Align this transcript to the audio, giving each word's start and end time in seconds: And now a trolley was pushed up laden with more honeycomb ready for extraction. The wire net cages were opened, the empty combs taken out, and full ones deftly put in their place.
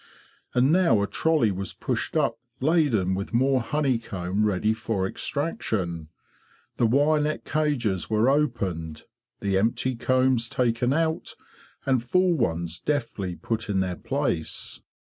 And 0.55 0.71
now 0.71 1.03
a 1.03 1.05
trolley 1.05 1.51
was 1.51 1.75
pushed 1.75 2.15
up 2.17 2.39
laden 2.59 3.13
with 3.13 3.35
more 3.35 3.61
honeycomb 3.61 4.43
ready 4.47 4.73
for 4.73 5.05
extraction. 5.05 6.07
The 6.77 6.87
wire 6.87 7.21
net 7.21 7.45
cages 7.45 8.09
were 8.09 8.27
opened, 8.27 9.03
the 9.41 9.59
empty 9.59 9.95
combs 9.95 10.49
taken 10.49 10.91
out, 10.91 11.35
and 11.85 12.01
full 12.03 12.33
ones 12.33 12.79
deftly 12.79 13.35
put 13.35 13.69
in 13.69 13.79
their 13.79 13.95
place. 13.95 14.81